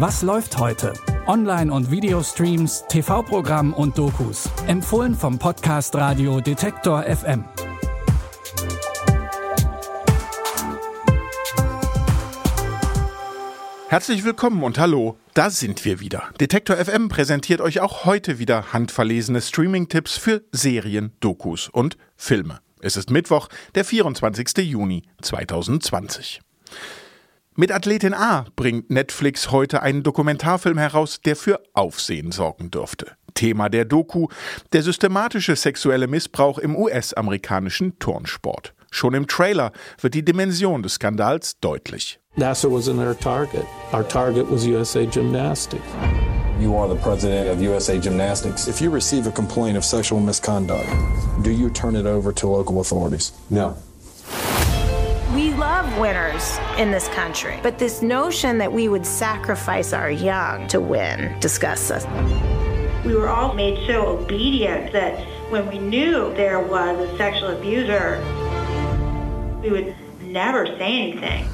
[0.00, 0.92] Was läuft heute?
[1.26, 4.48] Online- und Videostreams, TV-Programm und Dokus.
[4.68, 7.44] Empfohlen vom Podcast Radio Detektor FM.
[13.88, 16.28] Herzlich willkommen und hallo, da sind wir wieder.
[16.38, 22.60] Detektor FM präsentiert euch auch heute wieder handverlesene Streaming-Tipps für Serien, Dokus und Filme.
[22.80, 24.58] Es ist Mittwoch, der 24.
[24.58, 26.40] Juni 2020.
[27.60, 33.16] Mit Athletin A bringt Netflix heute einen Dokumentarfilm heraus, der für Aufsehen sorgen dürfte.
[33.34, 34.28] Thema der Doku,
[34.72, 38.74] der systematische sexuelle Missbrauch im US-amerikanischen Turnsport.
[38.92, 42.20] Schon im Trailer wird die Dimension des Skandals deutlich.
[42.36, 43.64] NASA wasn't our target.
[43.92, 45.82] Our target was USA Gymnastics.
[46.60, 48.68] You are the president of USA Gymnastics.
[48.68, 50.86] If you receive a complaint of sexual misconduct,
[51.42, 53.32] do you turn it over to local authorities?
[53.50, 53.74] No.
[55.38, 60.66] We love winners in this country, but this notion that we would sacrifice our young
[60.66, 62.04] to win disgusts us.
[63.06, 65.16] We were all made so obedient that
[65.52, 68.18] when we knew there was a sexual abuser,
[69.62, 71.46] we would never say anything.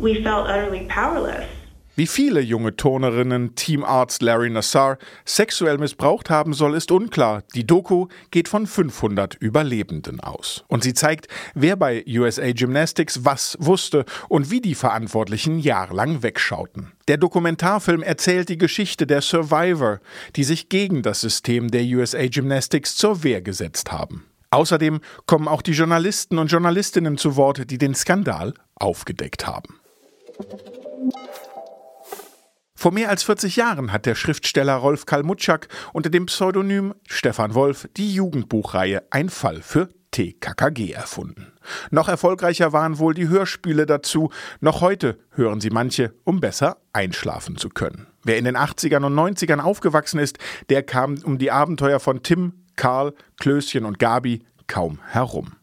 [0.00, 1.50] We felt utterly powerless.
[1.98, 7.42] Wie viele junge Turnerinnen Teamarzt Larry Nassar sexuell missbraucht haben soll, ist unklar.
[7.56, 10.62] Die Doku geht von 500 Überlebenden aus.
[10.68, 16.92] Und sie zeigt, wer bei USA Gymnastics was wusste und wie die Verantwortlichen jahrelang wegschauten.
[17.08, 19.98] Der Dokumentarfilm erzählt die Geschichte der Survivor,
[20.36, 24.24] die sich gegen das System der USA Gymnastics zur Wehr gesetzt haben.
[24.50, 29.80] Außerdem kommen auch die Journalisten und Journalistinnen zu Wort, die den Skandal aufgedeckt haben.
[32.80, 37.88] Vor mehr als 40 Jahren hat der Schriftsteller Rolf Kalmutschak unter dem Pseudonym Stefan Wolf
[37.96, 41.52] die Jugendbuchreihe Ein Fall für TKKG erfunden.
[41.90, 44.30] Noch erfolgreicher waren wohl die Hörspiele dazu.
[44.60, 48.06] Noch heute hören sie manche, um besser einschlafen zu können.
[48.22, 52.52] Wer in den 80ern und 90ern aufgewachsen ist, der kam um die Abenteuer von Tim,
[52.76, 55.57] Karl, Klößchen und Gabi kaum herum.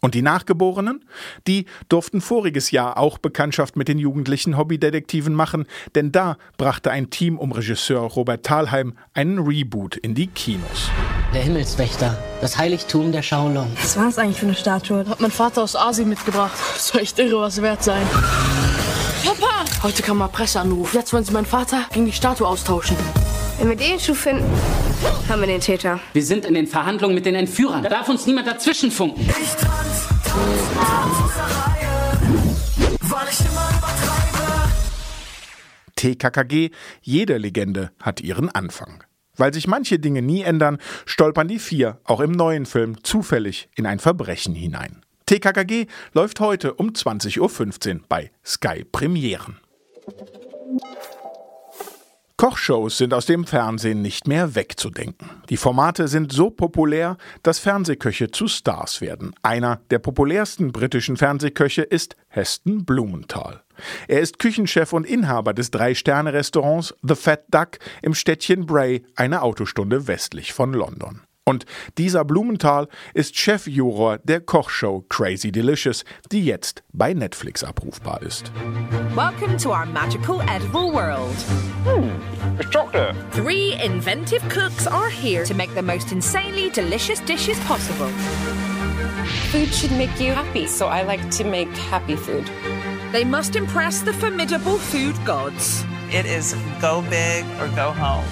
[0.00, 1.04] Und die Nachgeborenen?
[1.46, 7.10] Die durften voriges Jahr auch Bekanntschaft mit den jugendlichen Hobbydetektiven machen, denn da brachte ein
[7.10, 10.90] Team um Regisseur Robert Thalheim einen Reboot in die Kinos.
[11.34, 13.70] Der Himmelswächter, das Heiligtum der Shaolong.
[13.80, 15.06] Was war das eigentlich für eine Statue?
[15.06, 16.58] Hat mein Vater aus Asien mitgebracht.
[16.74, 18.06] Das soll echt irre was wert sein.
[19.24, 19.64] Papa!
[19.82, 20.94] Heute kam mal Presseanruf.
[20.94, 22.96] Jetzt wollen sie meinen Vater gegen die Statue austauschen.
[23.58, 24.44] Wenn wir den Schuh finden,
[25.28, 26.00] haben wir den Täter.
[26.14, 27.82] Wir sind in den Verhandlungen mit den Entführern.
[27.82, 29.20] Da darf uns niemand dazwischen funken.
[29.20, 29.56] Ich
[36.00, 36.70] TKKG,
[37.02, 39.04] jede Legende hat ihren Anfang.
[39.36, 43.86] Weil sich manche Dinge nie ändern, stolpern die vier auch im neuen Film zufällig in
[43.86, 45.04] ein Verbrechen hinein.
[45.26, 49.60] TKKG läuft heute um 20.15 Uhr bei Sky Premieren.
[52.40, 55.28] Kochshows sind aus dem Fernsehen nicht mehr wegzudenken.
[55.50, 59.34] Die Formate sind so populär, dass Fernsehköche zu Stars werden.
[59.42, 63.60] Einer der populärsten britischen Fernsehköche ist Heston Blumenthal.
[64.08, 70.06] Er ist Küchenchef und Inhaber des Drei-Sterne-Restaurants The Fat Duck im Städtchen Bray, eine Autostunde
[70.06, 71.20] westlich von London.
[71.46, 71.64] Und
[71.98, 78.52] dieser Blumenthal ist Chefjuror der Kochshow Crazy Delicious, die jetzt bei Netflix abrufbar ist.
[79.14, 81.34] Welcome to our magical edible world.
[81.84, 82.10] Hmm,
[82.60, 83.16] it's chocolate.
[83.32, 88.08] Three inventive cooks are here to make the most insanely delicious dishes possible.
[89.50, 92.48] Food should make you happy, so I like to make happy food.
[93.12, 95.84] They must impress the formidable food gods.
[96.12, 98.24] It is go big or go home.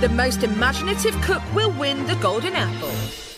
[0.00, 2.88] The most imaginative cook will win the golden apple.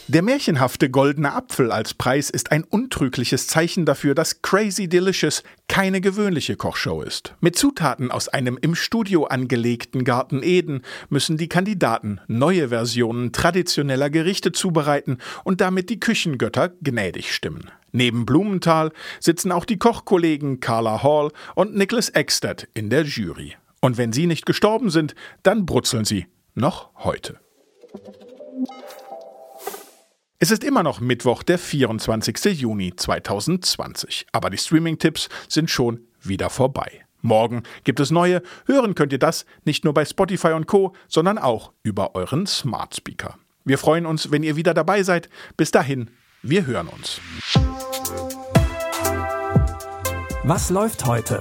[0.07, 6.01] Der märchenhafte goldene Apfel als Preis ist ein untrügliches Zeichen dafür, dass Crazy Delicious keine
[6.01, 7.35] gewöhnliche Kochshow ist.
[7.41, 14.09] Mit Zutaten aus einem im Studio angelegten Garten Eden müssen die Kandidaten neue Versionen traditioneller
[14.09, 17.73] Gerichte zubereiten und damit die Küchengötter gnädig stimmen.
[17.91, 23.57] Neben Blumenthal sitzen auch die Kochkollegen Carla Hall und Nicholas Eckstead in der Jury.
[23.81, 27.41] Und wenn sie nicht gestorben sind, dann brutzeln sie noch heute.
[30.39, 32.61] Es ist immer noch Mittwoch, der 24.
[32.61, 37.05] Juni 2020, aber die Streaming-Tipps sind schon wieder vorbei.
[37.21, 38.43] Morgen gibt es neue.
[38.67, 42.97] Hören könnt ihr das nicht nur bei Spotify und Co, sondern auch über euren Smart
[42.97, 43.39] Speaker.
[43.65, 45.29] Wir freuen uns, wenn ihr wieder dabei seid.
[45.57, 46.11] Bis dahin,
[46.43, 47.21] wir hören uns.
[50.43, 51.41] Was läuft heute?